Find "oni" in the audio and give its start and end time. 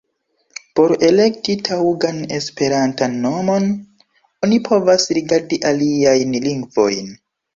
4.47-4.59